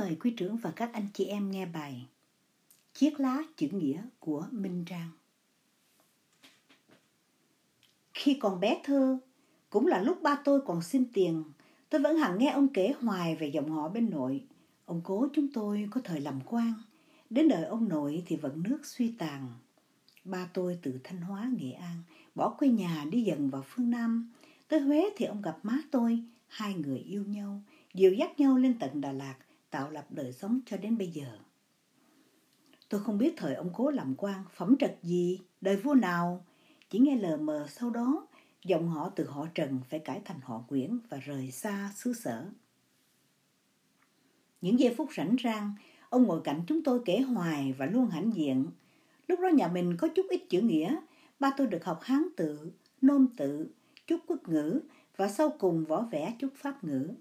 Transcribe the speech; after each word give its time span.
mời 0.00 0.16
quý 0.20 0.30
trưởng 0.36 0.56
và 0.56 0.70
các 0.70 0.92
anh 0.92 1.06
chị 1.14 1.24
em 1.24 1.50
nghe 1.50 1.66
bài 1.66 2.06
Chiếc 2.94 3.20
lá 3.20 3.42
chữ 3.56 3.68
nghĩa 3.72 4.02
của 4.18 4.46
Minh 4.50 4.84
Trang. 4.86 5.10
Khi 8.14 8.34
còn 8.40 8.60
bé 8.60 8.80
thơ, 8.84 9.18
cũng 9.70 9.86
là 9.86 10.02
lúc 10.02 10.22
ba 10.22 10.36
tôi 10.44 10.60
còn 10.66 10.82
xin 10.82 11.04
tiền, 11.12 11.44
tôi 11.88 12.00
vẫn 12.00 12.16
hằng 12.16 12.38
nghe 12.38 12.50
ông 12.50 12.68
kể 12.68 12.94
hoài 13.00 13.36
về 13.36 13.46
dòng 13.46 13.70
họ 13.70 13.88
bên 13.88 14.10
nội. 14.10 14.44
Ông 14.84 15.00
cố 15.04 15.28
chúng 15.32 15.48
tôi 15.52 15.88
có 15.90 16.00
thời 16.04 16.20
làm 16.20 16.40
quan, 16.46 16.72
đến 17.30 17.48
đời 17.48 17.64
ông 17.64 17.88
nội 17.88 18.22
thì 18.26 18.36
vẫn 18.36 18.62
nước 18.62 18.86
suy 18.86 19.12
tàn. 19.18 19.48
Ba 20.24 20.48
tôi 20.52 20.78
từ 20.82 20.98
Thanh 21.04 21.20
Hóa, 21.20 21.50
Nghệ 21.58 21.70
An, 21.70 22.02
bỏ 22.34 22.50
quê 22.50 22.68
nhà 22.68 23.06
đi 23.10 23.22
dần 23.22 23.50
vào 23.50 23.64
phương 23.68 23.90
Nam. 23.90 24.32
Tới 24.68 24.80
Huế 24.80 25.10
thì 25.16 25.24
ông 25.24 25.42
gặp 25.42 25.58
má 25.62 25.78
tôi, 25.90 26.22
hai 26.48 26.74
người 26.74 26.98
yêu 26.98 27.24
nhau, 27.24 27.62
dìu 27.94 28.12
dắt 28.12 28.40
nhau 28.40 28.56
lên 28.56 28.78
tận 28.78 29.00
Đà 29.00 29.12
Lạt, 29.12 29.34
tạo 29.70 29.90
lập 29.90 30.06
đời 30.10 30.32
sống 30.32 30.60
cho 30.66 30.76
đến 30.76 30.98
bây 30.98 31.06
giờ. 31.06 31.38
Tôi 32.88 33.00
không 33.00 33.18
biết 33.18 33.34
thời 33.36 33.54
ông 33.54 33.70
cố 33.76 33.90
làm 33.90 34.14
quan, 34.18 34.44
phẩm 34.54 34.76
trật 34.78 34.98
gì, 35.02 35.40
đời 35.60 35.76
vua 35.76 35.94
nào, 35.94 36.44
chỉ 36.90 36.98
nghe 36.98 37.16
lờ 37.16 37.36
mờ 37.36 37.66
sau 37.70 37.90
đó 37.90 38.26
dòng 38.64 38.88
họ 38.88 39.10
từ 39.16 39.26
họ 39.26 39.46
Trần 39.54 39.80
phải 39.90 40.00
cải 40.00 40.20
thành 40.24 40.40
họ 40.42 40.64
Nguyễn 40.68 40.98
và 41.08 41.18
rời 41.18 41.50
xa 41.50 41.92
xứ 41.96 42.12
sở. 42.12 42.46
Những 44.60 44.80
giây 44.80 44.94
phút 44.94 45.08
rảnh 45.16 45.36
rang, 45.44 45.74
ông 46.08 46.22
ngồi 46.22 46.40
cạnh 46.44 46.62
chúng 46.66 46.84
tôi 46.84 47.00
kể 47.04 47.20
hoài 47.20 47.72
và 47.72 47.86
luôn 47.86 48.06
hãnh 48.06 48.34
diện. 48.34 48.66
Lúc 49.28 49.40
đó 49.40 49.48
nhà 49.48 49.68
mình 49.68 49.96
có 49.96 50.08
chút 50.08 50.26
ít 50.30 50.42
chữ 50.48 50.60
nghĩa, 50.60 50.96
ba 51.40 51.52
tôi 51.56 51.66
được 51.66 51.84
học 51.84 52.00
hán 52.02 52.22
tự, 52.36 52.72
nôm 53.02 53.26
tự, 53.36 53.70
chút 54.06 54.20
quốc 54.26 54.48
ngữ 54.48 54.80
và 55.16 55.28
sau 55.28 55.50
cùng 55.58 55.84
võ 55.84 56.02
vẽ 56.02 56.36
chút 56.38 56.48
pháp 56.56 56.84
ngữ. 56.84 57.14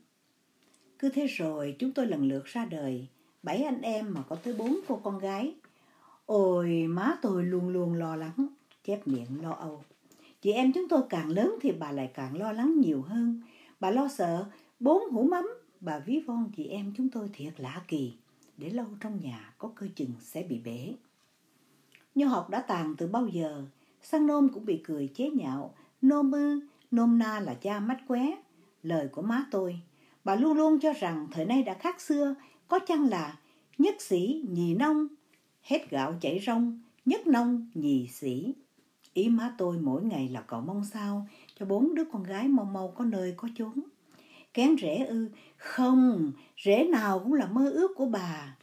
Cứ 0.99 1.09
thế 1.09 1.27
rồi 1.27 1.75
chúng 1.79 1.91
tôi 1.91 2.07
lần 2.07 2.27
lượt 2.27 2.45
ra 2.45 2.65
đời, 2.65 3.07
bảy 3.43 3.63
anh 3.63 3.81
em 3.81 4.13
mà 4.13 4.21
có 4.29 4.35
tới 4.35 4.53
bốn 4.53 4.79
cô 4.87 4.95
con 5.03 5.19
gái. 5.19 5.55
Ôi 6.25 6.85
má 6.87 7.17
tôi 7.21 7.43
luôn 7.43 7.69
luôn 7.69 7.93
lo 7.93 8.15
lắng, 8.15 8.47
chép 8.83 9.07
miệng 9.07 9.41
lo 9.41 9.51
âu. 9.51 9.83
Chị 10.41 10.51
em 10.51 10.71
chúng 10.73 10.89
tôi 10.89 11.01
càng 11.09 11.29
lớn 11.29 11.55
thì 11.61 11.71
bà 11.71 11.91
lại 11.91 12.11
càng 12.13 12.37
lo 12.37 12.51
lắng 12.51 12.79
nhiều 12.79 13.01
hơn. 13.01 13.41
Bà 13.79 13.91
lo 13.91 14.07
sợ 14.07 14.45
bốn 14.79 15.11
hũ 15.11 15.23
mắm, 15.23 15.49
bà 15.79 15.99
ví 15.99 16.19
von 16.19 16.51
chị 16.57 16.65
em 16.65 16.93
chúng 16.97 17.09
tôi 17.09 17.29
thiệt 17.33 17.53
lạ 17.57 17.81
kỳ. 17.87 18.13
Để 18.57 18.69
lâu 18.69 18.85
trong 19.01 19.19
nhà 19.23 19.53
có 19.57 19.71
cơ 19.75 19.87
chừng 19.95 20.11
sẽ 20.21 20.43
bị 20.43 20.59
bể. 20.59 20.93
Nho 22.15 22.27
học 22.27 22.49
đã 22.49 22.61
tàn 22.61 22.95
từ 22.97 23.07
bao 23.07 23.27
giờ, 23.27 23.63
sang 24.01 24.27
nôm 24.27 24.49
cũng 24.49 24.65
bị 24.65 24.81
cười 24.83 25.07
chế 25.07 25.29
nhạo. 25.29 25.73
Nôm 26.01 26.31
ư, 26.31 26.59
nôm 26.91 27.19
na 27.19 27.39
là 27.39 27.53
cha 27.53 27.79
mắt 27.79 27.97
qué. 28.07 28.41
Lời 28.83 29.07
của 29.07 29.21
má 29.21 29.45
tôi, 29.51 29.79
bà 30.29 30.35
luôn 30.35 30.57
luôn 30.57 30.79
cho 30.79 30.93
rằng 30.93 31.27
thời 31.31 31.45
nay 31.45 31.63
đã 31.63 31.73
khác 31.73 32.01
xưa, 32.01 32.35
có 32.67 32.79
chăng 32.87 33.09
là 33.09 33.37
nhất 33.77 34.01
sĩ 34.01 34.45
nhì 34.49 34.73
nông, 34.75 35.07
hết 35.61 35.89
gạo 35.89 36.13
chảy 36.21 36.39
rong, 36.45 36.81
nhất 37.05 37.27
nông 37.27 37.69
nhì 37.73 38.07
sĩ. 38.07 38.53
Ý 39.13 39.29
má 39.29 39.55
tôi 39.57 39.77
mỗi 39.77 40.03
ngày 40.03 40.29
là 40.29 40.41
cậu 40.41 40.61
mong 40.61 40.83
sao 40.83 41.27
cho 41.59 41.65
bốn 41.65 41.95
đứa 41.95 42.03
con 42.11 42.23
gái 42.23 42.47
mau 42.47 42.65
mau 42.65 42.93
có 42.97 43.05
nơi 43.05 43.33
có 43.37 43.47
chốn. 43.55 43.73
Kén 44.53 44.75
rể 44.81 44.95
ư, 44.95 45.29
không, 45.57 46.31
rể 46.65 46.83
nào 46.83 47.19
cũng 47.19 47.33
là 47.33 47.45
mơ 47.45 47.69
ước 47.69 47.91
của 47.95 48.05
bà. 48.05 48.55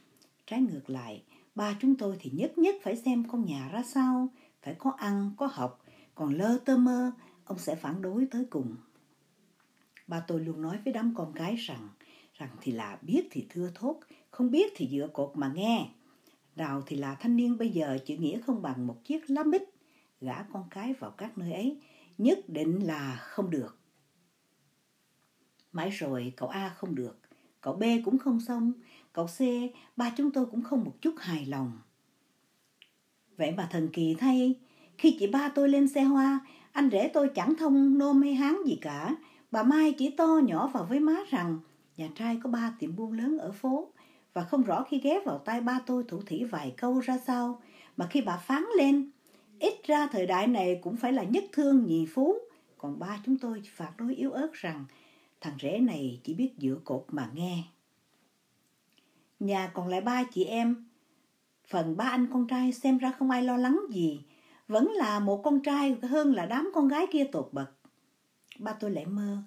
Trái 0.45 0.61
ngược 0.61 0.89
lại, 0.89 1.23
ba 1.55 1.75
chúng 1.81 1.95
tôi 1.95 2.17
thì 2.19 2.31
nhất 2.33 2.57
nhất 2.57 2.75
phải 2.83 2.95
xem 2.95 3.23
con 3.27 3.45
nhà 3.45 3.69
ra 3.73 3.83
sao, 3.83 4.27
phải 4.61 4.73
có 4.73 4.91
ăn, 4.97 5.31
có 5.37 5.49
học, 5.53 5.85
còn 6.15 6.33
lơ 6.33 6.57
tơ 6.65 6.77
mơ, 6.77 7.11
ông 7.45 7.57
sẽ 7.57 7.75
phản 7.75 8.01
đối 8.01 8.27
tới 8.31 8.45
cùng. 8.49 8.75
Ba 10.07 10.19
tôi 10.19 10.39
luôn 10.39 10.61
nói 10.61 10.79
với 10.85 10.93
đám 10.93 11.13
con 11.15 11.33
gái 11.33 11.55
rằng, 11.55 11.89
rằng 12.33 12.49
thì 12.61 12.71
là 12.71 12.99
biết 13.01 13.27
thì 13.31 13.47
thưa 13.49 13.71
thốt, 13.75 13.99
không 14.31 14.51
biết 14.51 14.73
thì 14.75 14.87
dựa 14.91 15.07
cột 15.13 15.31
mà 15.35 15.51
nghe. 15.55 15.89
Nào 16.55 16.83
thì 16.85 16.95
là 16.95 17.15
thanh 17.15 17.35
niên 17.35 17.57
bây 17.57 17.69
giờ 17.69 17.97
chữ 18.05 18.17
nghĩa 18.17 18.41
không 18.41 18.61
bằng 18.61 18.87
một 18.87 19.03
chiếc 19.03 19.29
lá 19.29 19.43
mít 19.43 19.61
gả 20.21 20.43
con 20.53 20.67
cái 20.69 20.93
vào 20.93 21.11
các 21.11 21.37
nơi 21.37 21.53
ấy 21.53 21.81
nhất 22.17 22.39
định 22.47 22.87
là 22.87 23.15
không 23.15 23.49
được. 23.49 23.77
Mãi 25.71 25.89
rồi 25.89 26.33
cậu 26.37 26.49
A 26.49 26.69
không 26.69 26.95
được, 26.95 27.19
cậu 27.61 27.73
B 27.73 27.83
cũng 28.05 28.17
không 28.17 28.39
xong, 28.39 28.71
cậu 29.13 29.27
C, 29.27 29.39
ba 29.95 30.13
chúng 30.17 30.31
tôi 30.31 30.45
cũng 30.45 30.63
không 30.63 30.83
một 30.83 30.95
chút 31.01 31.15
hài 31.17 31.45
lòng. 31.45 31.71
Vậy 33.37 33.51
mà 33.51 33.67
thần 33.71 33.89
kỳ 33.93 34.15
thay, 34.19 34.55
khi 34.97 35.17
chị 35.19 35.27
ba 35.27 35.49
tôi 35.49 35.69
lên 35.69 35.87
xe 35.87 36.03
hoa, 36.03 36.39
anh 36.71 36.89
rể 36.91 37.09
tôi 37.13 37.29
chẳng 37.35 37.53
thông 37.59 37.97
nôm 37.97 38.21
hay 38.21 38.33
hán 38.33 38.55
gì 38.65 38.77
cả. 38.81 39.15
Bà 39.51 39.63
Mai 39.63 39.95
chỉ 39.97 40.09
to 40.17 40.39
nhỏ 40.43 40.67
vào 40.67 40.83
với 40.89 40.99
má 40.99 41.15
rằng, 41.29 41.59
nhà 41.97 42.09
trai 42.15 42.39
có 42.43 42.49
ba 42.49 42.73
tiệm 42.79 42.95
buôn 42.95 43.11
lớn 43.11 43.37
ở 43.37 43.51
phố, 43.51 43.91
và 44.33 44.43
không 44.43 44.63
rõ 44.63 44.83
khi 44.83 44.99
ghé 44.99 45.19
vào 45.25 45.37
tay 45.37 45.61
ba 45.61 45.79
tôi 45.85 46.03
thủ 46.07 46.21
thỉ 46.25 46.43
vài 46.43 46.73
câu 46.77 46.99
ra 46.99 47.17
sao 47.17 47.61
mà 47.97 48.07
khi 48.07 48.21
bà 48.21 48.37
phán 48.37 48.63
lên, 48.77 49.11
Ít 49.59 49.73
ra 49.83 50.07
thời 50.11 50.25
đại 50.25 50.47
này 50.47 50.79
cũng 50.83 50.95
phải 50.95 51.13
là 51.13 51.23
nhất 51.23 51.43
thương 51.51 51.85
nhì 51.85 52.05
phú. 52.05 52.35
Còn 52.77 52.99
ba 52.99 53.19
chúng 53.25 53.37
tôi 53.37 53.61
phản 53.65 53.93
đối 53.97 54.15
yếu 54.15 54.31
ớt 54.31 54.53
rằng, 54.53 54.85
thằng 55.41 55.57
rể 55.61 55.79
này 55.79 56.21
chỉ 56.23 56.33
biết 56.33 56.53
dựa 56.57 56.77
cột 56.83 57.05
mà 57.07 57.29
nghe. 57.33 57.63
Nhà 59.39 59.71
còn 59.73 59.87
lại 59.87 60.01
ba 60.01 60.23
chị 60.23 60.43
em. 60.43 60.89
Phần 61.67 61.97
ba 61.97 62.05
anh 62.05 62.27
con 62.33 62.47
trai 62.47 62.73
xem 62.73 62.97
ra 62.97 63.11
không 63.11 63.29
ai 63.29 63.43
lo 63.43 63.57
lắng 63.57 63.79
gì. 63.89 64.25
Vẫn 64.67 64.91
là 64.91 65.19
một 65.19 65.41
con 65.43 65.61
trai 65.61 65.95
hơn 66.01 66.33
là 66.33 66.45
đám 66.45 66.71
con 66.73 66.87
gái 66.87 67.07
kia 67.11 67.23
tột 67.31 67.49
bậc. 67.51 67.76
Ba 68.59 68.73
tôi 68.73 68.91
lại 68.91 69.05
mơ. 69.05 69.37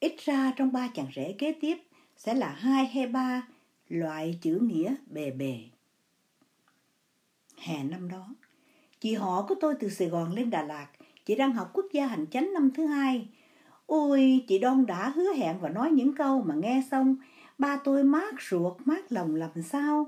Ít 0.00 0.16
ra 0.24 0.52
trong 0.56 0.72
ba 0.72 0.88
chàng 0.94 1.08
rể 1.16 1.34
kế 1.38 1.52
tiếp 1.52 1.78
sẽ 2.16 2.34
là 2.34 2.48
hai 2.48 2.86
hay 2.86 3.06
ba 3.06 3.42
loại 3.88 4.38
chữ 4.42 4.58
nghĩa 4.62 4.94
bề 5.06 5.30
bề. 5.30 5.58
Hè 7.56 7.84
năm 7.84 8.08
đó, 8.08 8.28
Chị 9.00 9.14
họ 9.14 9.42
của 9.48 9.54
tôi 9.60 9.74
từ 9.80 9.88
Sài 9.88 10.08
Gòn 10.08 10.32
lên 10.32 10.50
Đà 10.50 10.62
Lạt, 10.62 10.86
chị 11.26 11.34
đang 11.34 11.52
học 11.52 11.70
quốc 11.72 11.86
gia 11.92 12.06
hành 12.06 12.26
chánh 12.30 12.52
năm 12.54 12.70
thứ 12.74 12.86
hai. 12.86 13.28
Ôi, 13.86 14.44
chị 14.48 14.58
Đoan 14.58 14.86
đã 14.86 15.08
hứa 15.08 15.32
hẹn 15.32 15.60
và 15.60 15.68
nói 15.68 15.90
những 15.90 16.14
câu 16.14 16.42
mà 16.42 16.54
nghe 16.54 16.82
xong, 16.90 17.16
ba 17.58 17.76
tôi 17.84 18.04
mát 18.04 18.34
ruột, 18.50 18.72
mát 18.84 19.12
lòng 19.12 19.34
làm 19.34 19.62
sao. 19.62 20.06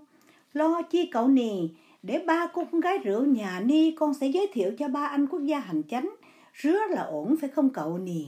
Lo 0.52 0.82
chi 0.82 1.10
cậu 1.12 1.28
nì, 1.28 1.70
để 2.02 2.24
ba 2.26 2.46
cô 2.54 2.64
con 2.72 2.80
gái 2.80 2.98
rượu 2.98 3.24
nhà 3.24 3.60
ni 3.60 3.90
con 3.90 4.14
sẽ 4.14 4.26
giới 4.26 4.46
thiệu 4.52 4.72
cho 4.78 4.88
ba 4.88 5.06
anh 5.06 5.26
quốc 5.26 5.40
gia 5.40 5.58
hành 5.58 5.82
chánh. 5.90 6.14
Rứa 6.62 6.78
là 6.90 7.02
ổn 7.02 7.36
phải 7.40 7.50
không 7.50 7.70
cậu 7.70 7.98
nì? 7.98 8.26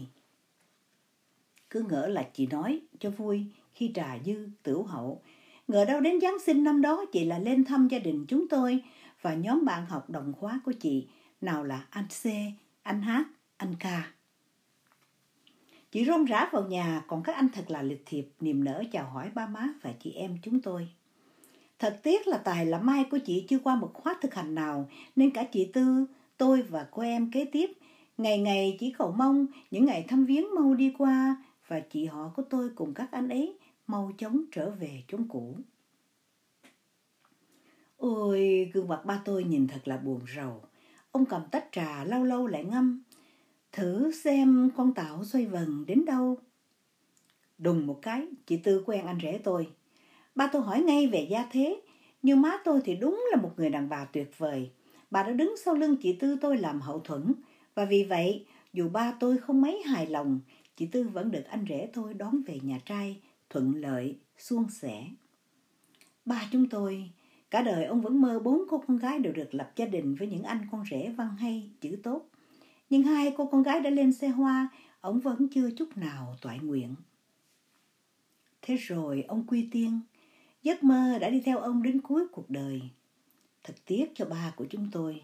Cứ 1.71 1.85
ngỡ 1.89 2.07
là 2.07 2.29
chị 2.35 2.47
nói 2.47 2.81
cho 2.99 3.11
vui 3.11 3.45
khi 3.75 3.93
trà 3.95 4.19
dư, 4.25 4.49
tửu 4.63 4.83
hậu. 4.83 5.23
Ngờ 5.69 5.85
đâu 5.85 6.01
đến 6.01 6.21
Giáng 6.21 6.39
sinh 6.47 6.65
năm 6.65 6.81
đó 6.81 7.05
chị 7.13 7.25
là 7.25 7.39
lên 7.39 7.65
thăm 7.65 7.89
gia 7.89 7.99
đình 7.99 8.27
chúng 8.29 8.49
tôi, 8.49 8.83
và 9.23 9.35
nhóm 9.35 9.65
bạn 9.65 9.87
học 9.87 10.11
đồng 10.11 10.33
khóa 10.33 10.61
của 10.65 10.73
chị 10.73 11.07
nào 11.41 11.65
là 11.65 11.87
anh 11.91 12.07
C, 12.23 12.27
anh 12.83 13.03
H, 13.03 13.11
anh 13.57 13.75
K. 13.75 13.87
Chị 15.91 16.05
rôm 16.05 16.25
rã 16.25 16.49
vào 16.53 16.63
nhà, 16.69 17.05
còn 17.09 17.23
các 17.23 17.37
anh 17.37 17.49
thật 17.49 17.65
là 17.69 17.83
lịch 17.83 18.03
thiệp, 18.07 18.29
niềm 18.41 18.65
nở 18.65 18.85
chào 18.93 19.11
hỏi 19.11 19.31
ba 19.35 19.47
má 19.47 19.69
và 19.83 19.93
chị 20.01 20.13
em 20.13 20.39
chúng 20.43 20.61
tôi. 20.61 20.89
Thật 21.79 22.01
tiếc 22.03 22.27
là 22.27 22.39
tài 22.39 22.67
là 22.67 22.79
mai 22.79 23.05
của 23.11 23.19
chị 23.19 23.47
chưa 23.49 23.59
qua 23.59 23.77
một 23.77 23.91
khóa 23.95 24.15
thực 24.21 24.35
hành 24.35 24.55
nào, 24.55 24.89
nên 25.17 25.31
cả 25.31 25.45
chị 25.45 25.71
Tư, 25.73 26.07
tôi 26.37 26.63
và 26.63 26.87
cô 26.91 27.03
em 27.03 27.31
kế 27.31 27.45
tiếp, 27.45 27.73
ngày 28.19 28.39
ngày 28.39 28.77
chỉ 28.81 28.95
cầu 28.99 29.15
mong 29.19 29.47
những 29.71 29.85
ngày 29.85 30.05
thăm 30.09 30.25
viếng 30.25 30.55
mau 30.55 30.75
đi 30.75 30.95
qua 30.99 31.37
và 31.67 31.81
chị 31.81 32.05
họ 32.05 32.33
của 32.37 32.43
tôi 32.51 32.71
cùng 32.75 32.95
các 32.95 33.11
anh 33.11 33.29
ấy 33.29 33.59
mau 33.87 34.13
chóng 34.19 34.45
trở 34.53 34.71
về 34.71 35.03
chốn 35.09 35.29
cũ. 35.29 35.57
Ôi, 37.97 38.71
gương 38.73 38.89
mặt 38.89 39.01
ba 39.05 39.23
tôi 39.25 39.45
nhìn 39.45 39.67
thật 39.67 39.89
là 39.89 39.97
buồn 39.97 40.21
rầu. 40.37 40.63
Ông 41.13 41.27
cầm 41.27 41.43
tách 41.51 41.69
trà 41.73 42.05
lâu 42.05 42.25
lâu 42.25 42.47
lại 42.47 42.65
ngâm. 42.65 43.03
Thử 43.73 44.13
xem 44.13 44.71
con 44.77 44.95
tạo 44.95 45.25
xoay 45.25 45.47
vần 45.47 45.85
đến 45.87 46.05
đâu. 46.05 46.39
Đùng 47.59 47.87
một 47.87 47.99
cái, 48.03 48.27
chị 48.47 48.57
Tư 48.57 48.83
quen 48.87 49.07
anh 49.07 49.19
rể 49.23 49.41
tôi. 49.45 49.69
Ba 50.35 50.47
tôi 50.53 50.63
hỏi 50.63 50.83
ngay 50.83 51.07
về 51.07 51.27
gia 51.31 51.45
thế, 51.51 51.83
nhưng 52.23 52.41
má 52.41 52.57
tôi 52.65 52.81
thì 52.85 52.97
đúng 52.97 53.25
là 53.31 53.43
một 53.43 53.51
người 53.57 53.71
đàn 53.71 53.89
bà 53.89 54.05
tuyệt 54.05 54.39
vời. 54.39 54.71
Bà 55.11 55.23
đã 55.23 55.33
đứng 55.33 55.55
sau 55.65 55.75
lưng 55.75 55.97
chị 56.03 56.13
Tư 56.13 56.37
tôi 56.41 56.57
làm 56.57 56.81
hậu 56.81 57.01
thuẫn, 57.01 57.33
và 57.75 57.85
vì 57.85 58.05
vậy, 58.05 58.47
dù 58.73 58.89
ba 58.89 59.13
tôi 59.21 59.39
không 59.39 59.61
mấy 59.61 59.83
hài 59.83 60.07
lòng, 60.07 60.41
chị 60.77 60.87
Tư 60.87 61.09
vẫn 61.09 61.31
được 61.31 61.45
anh 61.45 61.65
rể 61.69 61.89
tôi 61.93 62.15
đón 62.15 62.43
về 62.47 62.61
nhà 62.63 62.81
trai, 62.85 63.21
thuận 63.51 63.75
lợi, 63.75 64.17
suôn 64.39 64.67
sẻ. 64.71 65.07
Ba 66.25 66.49
chúng 66.53 66.69
tôi 66.69 67.11
Cả 67.53 67.63
đời 67.63 67.85
ông 67.85 68.01
vẫn 68.01 68.21
mơ 68.21 68.41
bốn 68.45 68.63
cô 68.69 68.85
con 68.89 68.99
gái 68.99 69.19
đều 69.19 69.33
được 69.33 69.55
lập 69.55 69.73
gia 69.77 69.87
đình 69.87 70.15
với 70.15 70.29
những 70.29 70.43
anh 70.43 70.67
con 70.71 70.85
rể 70.91 71.13
văn 71.17 71.37
hay, 71.37 71.71
chữ 71.81 71.97
tốt. 72.03 72.29
Nhưng 72.91 73.03
hai 73.03 73.35
cô 73.37 73.47
con 73.47 73.63
gái 73.63 73.81
đã 73.81 73.91
lên 73.91 74.13
xe 74.13 74.29
hoa, 74.29 74.69
ông 75.01 75.21
vẫn 75.21 75.49
chưa 75.49 75.71
chút 75.71 75.97
nào 75.97 76.37
toại 76.41 76.59
nguyện. 76.59 76.95
Thế 78.63 78.77
rồi 78.77 79.25
ông 79.29 79.45
quy 79.47 79.69
tiên, 79.71 80.01
giấc 80.63 80.85
mơ 80.85 81.19
đã 81.21 81.31
đi 81.31 81.41
theo 81.41 81.59
ông 81.59 81.83
đến 81.83 82.01
cuối 82.01 82.27
cuộc 82.33 82.51
đời. 82.51 82.83
Thật 83.65 83.75
tiếc 83.87 84.07
cho 84.15 84.25
ba 84.25 84.53
của 84.57 84.67
chúng 84.71 84.89
tôi. 84.93 85.23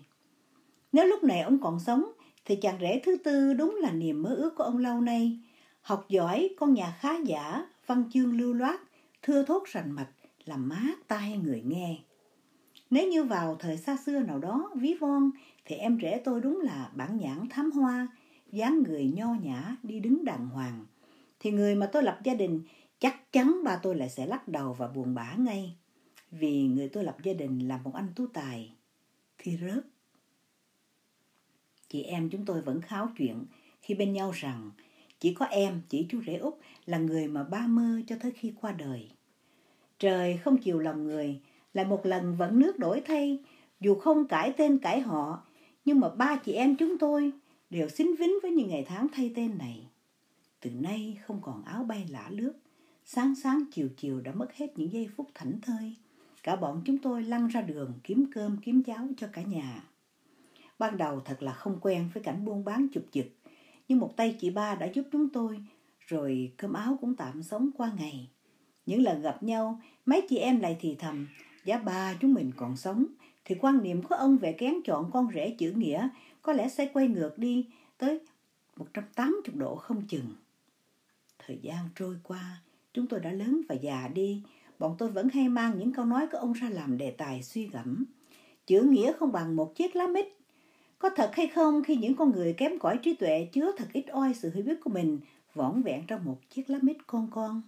Nếu 0.93 1.07
lúc 1.07 1.25
này 1.25 1.41
ông 1.41 1.59
còn 1.61 1.81
sống, 1.81 2.13
thì 2.49 2.57
chàng 2.57 2.79
rể 2.81 3.01
thứ 3.05 3.17
tư 3.25 3.55
đúng 3.55 3.79
là 3.81 3.91
niềm 3.91 4.23
mơ 4.23 4.35
ước 4.35 4.55
của 4.57 4.65
ông 4.65 4.79
lâu 4.79 5.01
nay. 5.01 5.39
Học 5.81 6.07
giỏi, 6.09 6.49
con 6.59 6.75
nhà 6.75 6.97
khá 7.01 7.17
giả, 7.27 7.67
văn 7.87 8.05
chương 8.13 8.39
lưu 8.39 8.55
loát, 8.55 8.81
thưa 9.23 9.45
thốt 9.45 9.63
rành 9.73 9.91
mạch, 9.91 10.11
làm 10.45 10.69
mát 10.69 10.95
tai 11.09 11.39
người 11.39 11.63
nghe. 11.67 11.99
Nếu 12.91 13.09
như 13.09 13.25
vào 13.25 13.57
thời 13.59 13.77
xa 13.77 13.97
xưa 14.07 14.21
nào 14.21 14.39
đó 14.39 14.71
ví 14.75 14.95
von 14.95 15.31
thì 15.65 15.77
em 15.77 15.99
rể 16.03 16.21
tôi 16.25 16.41
đúng 16.41 16.61
là 16.61 16.91
bản 16.95 17.19
nhãn 17.19 17.49
thám 17.51 17.71
hoa, 17.71 18.09
dáng 18.53 18.83
người 18.83 19.13
nho 19.17 19.35
nhã 19.43 19.77
đi 19.83 20.01
đứng 20.01 20.25
đàng 20.25 20.49
hoàng. 20.49 20.87
Thì 21.41 21.51
người 21.51 21.75
mà 21.75 21.87
tôi 21.87 22.03
lập 22.03 22.19
gia 22.25 22.35
đình 22.35 22.63
chắc 22.99 23.33
chắn 23.33 23.61
ba 23.65 23.77
tôi 23.77 23.97
lại 23.97 24.09
sẽ 24.09 24.27
lắc 24.27 24.49
đầu 24.49 24.73
và 24.73 24.89
buồn 24.89 25.15
bã 25.15 25.35
ngay. 25.39 25.77
Vì 26.31 26.63
người 26.63 26.89
tôi 26.89 27.05
lập 27.05 27.17
gia 27.23 27.33
đình 27.33 27.69
là 27.69 27.81
một 27.85 27.95
anh 27.95 28.09
tú 28.17 28.27
tài, 28.27 28.73
thì 29.39 29.59
rớt. 29.61 29.85
Chị 31.89 32.03
em 32.03 32.31
chúng 32.31 32.45
tôi 32.45 32.61
vẫn 32.61 32.81
kháo 32.81 33.11
chuyện 33.17 33.45
khi 33.83 33.95
bên 33.95 34.13
nhau 34.13 34.31
rằng 34.31 34.71
chỉ 35.21 35.35
có 35.35 35.47
em, 35.47 35.81
chỉ 35.89 36.07
chú 36.11 36.23
rể 36.27 36.37
Út 36.37 36.55
là 36.87 36.99
người 36.99 37.29
mà 37.29 37.45
ba 37.45 37.67
mơ 37.67 38.01
cho 38.07 38.17
tới 38.21 38.33
khi 38.33 38.53
qua 38.61 38.73
đời. 38.73 39.11
Trời 39.99 40.37
không 40.37 40.59
chiều 40.59 40.79
lòng 40.79 41.05
người, 41.05 41.41
lại 41.75 41.85
một 41.85 42.07
lần 42.07 42.37
vẫn 42.37 42.59
nước 42.59 42.79
đổi 42.79 43.01
thay, 43.01 43.39
dù 43.81 43.95
không 43.95 44.29
cải 44.29 44.53
tên 44.57 44.79
cải 44.79 45.01
họ, 45.01 45.47
nhưng 45.85 46.01
mà 46.01 46.09
ba 46.09 46.37
chị 46.37 46.53
em 46.53 46.77
chúng 46.77 46.99
tôi 46.99 47.33
đều 47.71 47.89
xính 47.89 48.15
vính 48.19 48.39
với 48.43 48.51
những 48.51 48.69
ngày 48.69 48.85
tháng 48.89 49.07
thay 49.13 49.33
tên 49.37 49.59
này. 49.59 49.87
Từ 50.61 50.71
nay 50.71 51.19
không 51.27 51.41
còn 51.43 51.65
áo 51.65 51.85
bay 51.85 52.07
lả 52.11 52.31
lướt, 52.31 52.53
sáng 53.05 53.35
sáng 53.35 53.65
chiều 53.73 53.89
chiều 53.97 54.21
đã 54.21 54.33
mất 54.33 54.53
hết 54.55 54.79
những 54.79 54.93
giây 54.93 55.09
phút 55.17 55.27
thảnh 55.35 55.61
thơi. 55.63 55.97
Cả 56.43 56.57
bọn 56.57 56.83
chúng 56.85 56.99
tôi 56.99 57.23
lăn 57.23 57.49
ra 57.49 57.61
đường 57.61 57.93
kiếm 58.05 58.27
cơm 58.35 58.57
kiếm 58.57 58.83
cháo 58.83 59.09
cho 59.17 59.29
cả 59.33 59.43
nhà. 59.43 59.85
Ban 60.79 60.97
đầu 60.97 61.21
thật 61.21 61.43
là 61.43 61.53
không 61.53 61.79
quen 61.81 62.11
với 62.15 62.23
cảnh 62.23 62.45
buôn 62.45 62.65
bán 62.65 62.87
chụp 62.93 63.05
giật, 63.13 63.27
nhưng 63.89 63.99
một 63.99 64.17
tay 64.17 64.37
chị 64.41 64.51
ba 64.51 64.75
đã 64.75 64.87
giúp 64.87 65.05
chúng 65.13 65.29
tôi, 65.29 65.65
rồi 65.99 66.53
cơm 66.57 66.73
áo 66.73 66.99
cũng 67.01 67.15
tạm 67.15 67.43
sống 67.43 67.71
qua 67.77 67.93
ngày. 67.99 68.29
Những 68.87 69.03
lần 69.03 69.23
gặp 69.23 69.43
nhau, 69.43 69.81
mấy 70.07 70.27
chị 70.29 70.37
em 70.37 70.61
lại 70.61 70.77
thì 70.81 70.97
thầm, 70.99 71.29
giá 71.65 71.79
ba 71.79 72.15
chúng 72.21 72.35
mình 72.35 72.51
còn 72.57 72.77
sống, 72.77 73.07
thì 73.45 73.55
quan 73.61 73.83
niệm 73.83 74.03
của 74.03 74.15
ông 74.15 74.39
về 74.39 74.53
kén 74.53 74.75
chọn 74.85 75.11
con 75.11 75.29
rể 75.35 75.55
chữ 75.59 75.73
nghĩa 75.73 76.09
có 76.43 76.53
lẽ 76.53 76.69
sẽ 76.69 76.91
quay 76.93 77.09
ngược 77.09 77.39
đi 77.39 77.67
tới 77.99 78.21
180 78.77 79.55
độ 79.55 79.77
không 79.77 80.07
chừng. 80.09 80.27
Thời 81.39 81.59
gian 81.63 81.89
trôi 81.95 82.17
qua, 82.23 82.63
chúng 82.95 83.07
tôi 83.07 83.21
đã 83.21 83.33
lớn 83.33 83.61
và 83.69 83.75
già 83.75 84.09
đi, 84.15 84.43
bọn 84.79 84.95
tôi 84.99 85.11
vẫn 85.11 85.29
hay 85.29 85.49
mang 85.49 85.79
những 85.79 85.93
câu 85.93 86.05
nói 86.05 86.27
của 86.33 86.39
ông 86.39 86.53
ra 86.53 86.69
làm 86.69 86.99
đề 86.99 87.11
tài 87.11 87.43
suy 87.43 87.67
gẫm. 87.67 88.05
Chữ 88.67 88.83
nghĩa 88.83 89.13
không 89.13 89.33
bằng 89.33 89.57
một 89.57 89.75
chiếc 89.75 89.97
lá 89.97 90.07
mít. 90.07 90.38
Có 90.99 91.11
thật 91.17 91.31
hay 91.33 91.47
không 91.47 91.83
khi 91.83 91.97
những 91.97 92.15
con 92.15 92.33
người 92.33 92.53
kém 92.53 92.79
cỏi 92.79 92.99
trí 93.03 93.15
tuệ 93.15 93.49
chứa 93.53 93.73
thật 93.77 93.87
ít 93.93 94.07
oi 94.07 94.35
sự 94.35 94.51
hiểu 94.55 94.65
biết 94.65 94.81
của 94.85 94.91
mình 94.91 95.19
vỏn 95.55 95.83
vẹn 95.83 96.03
trong 96.07 96.25
một 96.25 96.39
chiếc 96.51 96.71
lá 96.71 96.79
mít 96.83 96.97
con 97.07 97.29
con? 97.31 97.63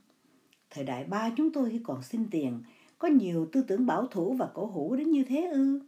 Thời 0.71 0.85
đại 0.85 1.05
ba 1.05 1.31
chúng 1.37 1.53
tôi 1.53 1.71
khi 1.71 1.81
còn 1.85 2.03
xin 2.03 2.27
tiền, 2.31 2.63
có 2.99 3.09
nhiều 3.09 3.49
tư 3.53 3.63
tưởng 3.63 3.87
bảo 3.87 4.07
thủ 4.07 4.33
và 4.33 4.49
cổ 4.55 4.67
hủ 4.67 4.97
đến 4.97 5.11
như 5.11 5.25
thế 5.25 5.47
ư? 5.47 5.81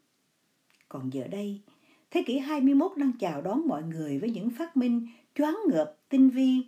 Còn 0.88 1.12
giờ 1.12 1.26
đây, 1.30 1.60
thế 2.10 2.22
kỷ 2.26 2.38
21 2.38 2.92
đang 2.96 3.12
chào 3.18 3.42
đón 3.42 3.68
mọi 3.68 3.82
người 3.82 4.18
với 4.18 4.30
những 4.30 4.50
phát 4.50 4.76
minh 4.76 5.06
choáng 5.34 5.58
ngợp, 5.68 5.96
tinh 6.08 6.30
vi. 6.30 6.62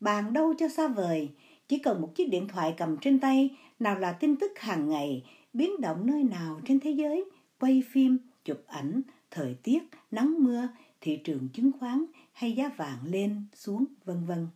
Bàn 0.00 0.32
đâu 0.32 0.54
cho 0.58 0.68
xa 0.68 0.88
vời, 0.88 1.30
chỉ 1.68 1.78
cần 1.78 2.00
một 2.00 2.14
chiếc 2.14 2.28
điện 2.28 2.48
thoại 2.48 2.74
cầm 2.76 2.96
trên 3.00 3.20
tay, 3.20 3.56
nào 3.78 3.98
là 3.98 4.12
tin 4.12 4.36
tức 4.36 4.58
hàng 4.58 4.88
ngày, 4.88 5.24
biến 5.52 5.80
động 5.80 6.06
nơi 6.06 6.24
nào 6.24 6.60
trên 6.64 6.80
thế 6.80 6.90
giới, 6.90 7.24
quay 7.60 7.82
phim, 7.90 8.18
chụp 8.44 8.58
ảnh, 8.66 9.02
thời 9.30 9.54
tiết, 9.62 9.82
nắng 10.10 10.34
mưa, 10.38 10.68
thị 11.00 11.16
trường 11.24 11.48
chứng 11.48 11.70
khoán 11.80 12.04
hay 12.32 12.52
giá 12.52 12.70
vàng 12.76 12.98
lên, 13.04 13.44
xuống, 13.54 13.84
vân 14.04 14.24
vân. 14.26 14.48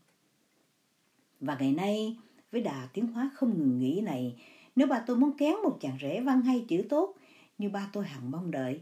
Và 1.40 1.56
ngày 1.60 1.72
nay, 1.72 2.16
với 2.52 2.60
đà 2.60 2.88
tiến 2.92 3.06
hóa 3.06 3.30
không 3.34 3.58
ngừng 3.58 3.78
nghỉ 3.78 4.00
này, 4.00 4.36
nếu 4.76 4.86
bà 4.86 4.98
tôi 5.06 5.16
muốn 5.16 5.36
kén 5.36 5.54
một 5.62 5.78
chàng 5.80 5.98
rể 6.00 6.20
văn 6.20 6.42
hay 6.42 6.64
chữ 6.68 6.82
tốt, 6.88 7.14
như 7.58 7.68
ba 7.68 7.90
tôi 7.92 8.04
hằng 8.04 8.30
mong 8.30 8.50
đợi, 8.50 8.80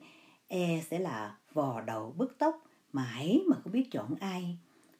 e 0.48 0.82
sẽ 0.90 0.98
là 0.98 1.36
vò 1.52 1.80
đầu 1.80 2.14
bứt 2.16 2.38
tóc, 2.38 2.66
mãi 2.92 3.40
mà 3.46 3.56
không 3.64 3.72
biết 3.72 3.90
chọn 3.90 4.14
ai. 4.20 4.56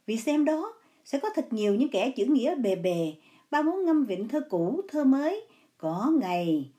Vì 0.07 0.17
xem 0.17 0.45
đó, 0.45 0.73
sẽ 1.05 1.19
có 1.19 1.31
thật 1.35 1.53
nhiều 1.53 1.75
những 1.75 1.89
kẻ 1.89 2.11
chữ 2.17 2.25
nghĩa 2.25 2.55
bề 2.55 2.77
bề, 2.77 3.15
ba 3.51 3.63
muốn 3.63 3.85
ngâm 3.85 4.05
vịnh 4.05 4.29
thơ 4.29 4.41
cũ, 4.51 4.81
thơ 4.89 5.05
mới, 5.05 5.47
có 5.79 6.13
ngày. 6.21 6.71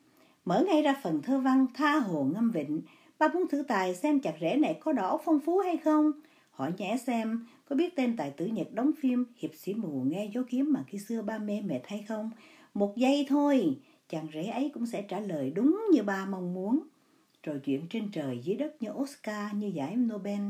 Mở 0.45 0.63
ngay 0.67 0.81
ra 0.81 0.99
phần 1.03 1.21
thơ 1.21 1.39
văn 1.39 1.65
tha 1.73 1.99
hồ 1.99 2.23
ngâm 2.23 2.51
vịnh, 2.51 2.81
ba 3.19 3.27
muốn 3.27 3.47
thử 3.47 3.63
tài 3.67 3.95
xem 3.95 4.19
chặt 4.19 4.33
rễ 4.41 4.55
này 4.55 4.77
có 4.79 4.93
đỏ 4.93 5.19
phong 5.25 5.39
phú 5.39 5.57
hay 5.57 5.77
không. 5.77 6.11
Hỏi 6.51 6.73
nhẽ 6.77 6.97
xem, 6.97 7.45
có 7.65 7.75
biết 7.75 7.95
tên 7.95 8.17
tài 8.17 8.31
tử 8.31 8.45
Nhật 8.45 8.73
đóng 8.73 8.91
phim 8.99 9.25
Hiệp 9.37 9.51
sĩ 9.55 9.73
mù 9.73 10.03
nghe 10.07 10.29
gió 10.33 10.41
kiếm 10.49 10.73
mà 10.73 10.83
khi 10.87 10.99
xưa 10.99 11.21
ba 11.21 11.37
mê 11.37 11.61
mệt 11.61 11.81
hay 11.85 12.05
không? 12.07 12.31
Một 12.73 12.97
giây 12.97 13.25
thôi, 13.29 13.77
chàng 14.09 14.27
rể 14.33 14.43
ấy 14.43 14.71
cũng 14.73 14.85
sẽ 14.85 15.01
trả 15.01 15.19
lời 15.19 15.51
đúng 15.55 15.85
như 15.91 16.03
ba 16.03 16.25
mong 16.25 16.53
muốn. 16.53 16.79
Rồi 17.43 17.59
chuyện 17.59 17.87
trên 17.89 18.11
trời 18.11 18.39
dưới 18.43 18.55
đất 18.55 18.81
như 18.81 18.89
Oscar, 18.91 19.53
như 19.55 19.67
giải 19.67 19.95
Nobel, 19.95 20.41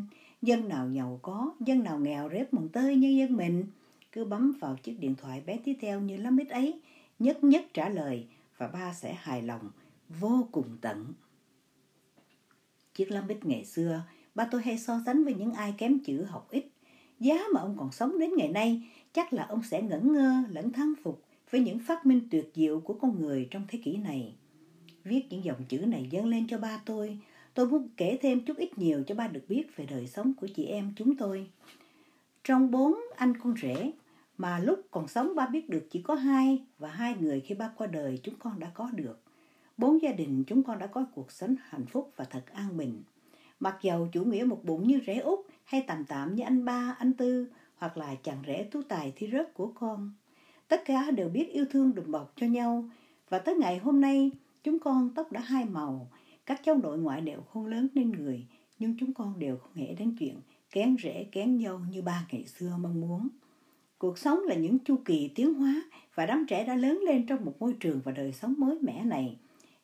dân 0.42 0.70
nào 0.70 0.90
giàu 0.90 1.20
có, 1.22 1.54
dân 1.60 1.84
nào 1.84 2.00
nghèo 2.00 2.30
rếp 2.30 2.54
mồng 2.54 2.70
tơi 2.70 2.96
như 2.96 3.10
dân 3.10 3.38
mình. 3.38 3.66
Cứ 4.12 4.26
bấm 4.26 4.52
vào 4.62 4.76
chiếc 4.84 5.00
điện 5.00 5.16
thoại 5.16 5.42
bé 5.46 5.58
tí 5.64 5.74
theo 5.74 6.02
như 6.02 6.18
lắm 6.18 6.38
ít 6.38 6.50
ấy, 6.50 6.82
nhất 7.20 7.44
nhất 7.44 7.66
trả 7.74 7.90
lời 7.90 8.28
và 8.58 8.68
ba 8.68 8.94
sẽ 8.94 9.14
hài 9.14 9.42
lòng, 9.42 9.70
vô 10.20 10.48
cùng 10.52 10.78
tận. 10.82 11.14
Chiếc 13.00 13.12
lam 13.12 13.28
bích 13.28 13.46
ngày 13.46 13.66
xưa, 13.66 14.02
ba 14.36 14.48
tôi 14.52 14.62
hay 14.62 14.78
so 14.78 15.02
sánh 15.06 15.24
với 15.24 15.34
những 15.34 15.54
ai 15.54 15.74
kém 15.78 16.00
chữ 16.00 16.24
học 16.24 16.48
ít. 16.52 16.66
Giá 17.20 17.44
mà 17.54 17.62
ông 17.62 17.76
còn 17.78 17.92
sống 17.92 18.20
đến 18.20 18.30
ngày 18.38 18.50
nay, 18.50 18.82
chắc 19.14 19.34
là 19.34 19.46
ông 19.50 19.64
sẽ 19.64 19.82
ngẩn 19.82 20.14
ngơ 20.14 20.44
lẫn 20.50 20.72
thán 20.72 20.94
phục 21.04 21.24
với 21.52 21.62
những 21.62 21.80
phát 21.80 22.06
minh 22.06 22.28
tuyệt 22.32 22.52
diệu 22.56 22.80
của 22.80 22.94
con 22.94 23.22
người 23.22 23.48
trong 23.52 23.64
thế 23.68 23.80
kỷ 23.84 23.98
này. 23.98 24.36
Viết 25.04 25.22
những 25.30 25.44
dòng 25.44 25.64
chữ 25.70 25.78
này 25.78 26.08
dâng 26.12 26.26
lên 26.26 26.48
cho 26.48 26.58
ba 26.58 26.82
tôi, 26.86 27.18
tôi 27.54 27.68
muốn 27.68 27.90
kể 27.98 28.18
thêm 28.22 28.46
chút 28.46 28.58
ít 28.58 28.78
nhiều 28.78 29.04
cho 29.08 29.16
ba 29.16 29.28
được 29.28 29.44
biết 29.50 29.76
về 29.76 29.86
đời 29.86 30.08
sống 30.08 30.34
của 30.34 30.48
chị 30.56 30.66
em 30.66 30.94
chúng 30.96 31.16
tôi. 31.16 31.48
Trong 32.44 32.72
bốn 32.72 33.00
anh 33.16 33.38
con 33.38 33.54
rể, 33.62 33.92
mà 34.38 34.60
lúc 34.60 34.80
còn 34.92 35.08
sống 35.08 35.36
ba 35.36 35.48
biết 35.48 35.70
được 35.70 35.88
chỉ 35.92 36.02
có 36.02 36.16
hai 36.16 36.64
và 36.78 36.90
hai 36.90 37.16
người 37.20 37.40
khi 37.42 37.56
ba 37.56 37.72
qua 37.78 37.88
đời 37.88 38.20
chúng 38.24 38.36
con 38.40 38.60
đã 38.60 38.72
có 38.74 38.90
được. 38.94 39.22
Bốn 39.80 40.02
gia 40.02 40.12
đình 40.12 40.44
chúng 40.44 40.64
con 40.64 40.80
đã 40.80 40.88
có 40.88 41.06
cuộc 41.16 41.32
sống 41.32 41.56
hạnh 41.62 41.86
phúc 41.86 42.12
và 42.16 42.26
thật 42.26 42.44
an 42.54 42.78
bình. 42.78 43.04
Mặc 43.60 43.78
dầu 43.82 44.08
chủ 44.12 44.24
nghĩa 44.24 44.44
một 44.44 44.62
bụng 44.64 44.88
như 44.88 45.00
rể 45.08 45.18
út 45.18 45.40
hay 45.64 45.84
tạm 45.88 46.06
tạm 46.06 46.36
như 46.36 46.44
anh 46.44 46.66
ba, 46.66 46.96
anh 47.00 47.14
tư 47.14 47.48
hoặc 47.78 47.98
là 47.98 48.16
chàng 48.16 48.44
rể 48.48 48.68
tú 48.72 48.82
tài 48.82 49.14
thi 49.16 49.30
rớt 49.32 49.54
của 49.54 49.72
con. 49.76 50.12
Tất 50.68 50.82
cả 50.86 51.12
đều 51.12 51.30
biết 51.30 51.50
yêu 51.52 51.66
thương 51.72 51.96
đùm 51.96 52.12
bọc 52.12 52.34
cho 52.36 52.48
nhau 52.48 52.90
và 53.30 53.40
tới 53.40 53.56
ngày 53.56 53.78
hôm 53.78 54.02
nay 54.02 54.32
chúng 54.64 54.80
con 54.80 55.10
tóc 55.16 55.32
đã 55.32 55.42
hai 55.42 55.66
màu. 55.66 56.08
Các 56.46 56.62
cháu 56.64 56.76
nội 56.76 56.98
ngoại 56.98 57.22
đều 57.22 57.42
không 57.42 57.66
lớn 57.66 57.88
nên 57.94 58.12
người 58.12 58.48
nhưng 58.80 58.96
chúng 59.00 59.14
con 59.14 59.40
đều 59.40 59.58
không 59.58 59.72
nghĩ 59.76 59.96
đến 59.96 60.16
chuyện 60.20 60.36
kén 60.72 60.96
rễ 61.04 61.24
kén 61.32 61.60
dâu 61.64 61.80
như 61.92 62.02
ba 62.02 62.28
ngày 62.32 62.46
xưa 62.46 62.72
mong 62.80 63.02
muốn. 63.02 63.28
Cuộc 63.98 64.18
sống 64.18 64.40
là 64.44 64.56
những 64.56 64.80
chu 64.80 64.96
kỳ 65.06 65.32
tiến 65.36 65.54
hóa 65.54 65.82
và 66.16 66.26
đám 66.26 66.46
trẻ 66.50 66.66
đã 66.66 66.76
lớn 66.76 67.00
lên 67.06 67.26
trong 67.26 67.46
một 67.46 67.56
môi 67.60 67.74
trường 67.80 68.02
và 68.04 68.12
đời 68.12 68.34
sống 68.34 68.54
mới 68.58 68.78
mẻ 68.82 69.04
này. 69.04 69.38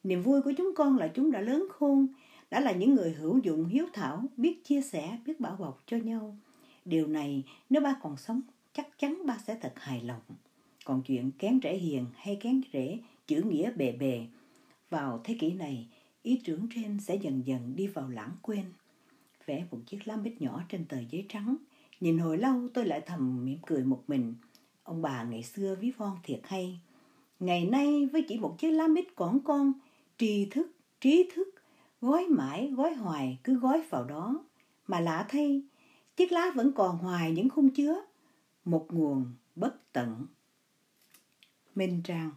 Niềm 0.06 0.22
vui 0.22 0.42
của 0.42 0.52
chúng 0.58 0.72
con 0.76 0.98
là 0.98 1.08
chúng 1.08 1.32
đã 1.32 1.42
lớn 1.42 1.66
khôn, 1.70 2.08
đã 2.52 2.60
là 2.60 2.72
những 2.72 2.96
người 2.96 3.14
hữu 3.14 3.38
dụng 3.38 3.66
hiếu 3.66 3.86
thảo, 3.94 4.24
biết 4.38 4.64
chia 4.64 4.82
sẻ, 4.82 5.18
biết 5.26 5.40
bảo 5.40 5.56
bọc 5.56 5.84
cho 5.86 5.98
nhau. 5.98 6.38
Điều 6.86 7.08
này 7.08 7.44
nếu 7.70 7.82
ba 7.82 7.96
còn 8.02 8.18
sống 8.18 8.42
chắc 8.74 9.00
chắn 9.00 9.22
ba 9.26 9.38
sẽ 9.48 9.58
thật 9.62 9.74
hài 9.76 10.04
lòng. 10.04 10.22
Còn 10.86 11.02
chuyện 11.02 11.32
kén 11.32 11.60
rễ 11.64 11.78
hiền 11.78 12.06
hay 12.16 12.36
kén 12.36 12.62
rễ 12.74 13.00
chữ 13.28 13.42
nghĩa 13.42 13.72
bề 13.72 13.92
bề, 13.92 14.26
vào 14.90 15.22
thế 15.24 15.38
kỷ 15.40 15.54
này, 15.54 15.88
ý 16.24 16.42
tưởng 16.46 16.68
trên 16.76 17.00
sẽ 17.00 17.16
dần 17.16 17.42
dần 17.46 17.76
đi 17.76 17.88
vào 17.88 18.10
lãng 18.10 18.32
quên. 18.42 18.66
Vẽ 19.46 19.66
một 19.72 19.80
chiếc 19.86 20.08
lá 20.08 20.18
bích 20.18 20.42
nhỏ 20.42 20.64
trên 20.70 20.86
tờ 20.86 20.98
giấy 21.12 21.26
trắng, 21.30 21.56
nhìn 22.00 22.18
hồi 22.18 22.38
lâu 22.38 22.68
tôi 22.74 22.86
lại 22.86 23.02
thầm 23.06 23.46
mỉm 23.46 23.58
cười 23.66 23.84
một 23.84 24.04
mình. 24.08 24.36
Ông 24.84 25.02
bà 25.02 25.24
ngày 25.24 25.44
xưa 25.44 25.76
ví 25.76 25.92
von 25.92 26.18
thiệt 26.24 26.40
hay. 26.44 26.80
Ngày 27.40 27.66
nay 27.66 28.06
với 28.06 28.26
chỉ 28.28 28.38
một 28.38 28.56
chiếc 28.60 28.72
lá 28.72 28.88
mít 28.88 29.06
còn 29.16 29.40
con, 29.40 29.74
tri 30.18 30.48
thức, 30.52 30.68
trí 31.02 31.30
thức, 31.36 31.48
gói 32.02 32.26
mãi, 32.30 32.72
gói 32.76 32.94
hoài, 32.94 33.40
cứ 33.44 33.60
gói 33.60 33.82
vào 33.90 34.04
đó. 34.04 34.46
Mà 34.88 35.00
lạ 35.00 35.26
thay, 35.30 35.64
chiếc 36.16 36.32
lá 36.32 36.52
vẫn 36.56 36.72
còn 36.74 36.98
hoài 36.98 37.32
những 37.32 37.50
khung 37.50 37.70
chứa, 37.70 38.06
một 38.66 38.88
nguồn 38.90 39.34
bất 39.56 39.94
tận. 39.94 40.26
Minh 41.76 42.02
Trang 42.04 42.32